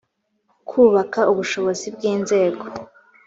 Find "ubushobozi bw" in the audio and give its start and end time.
1.31-2.01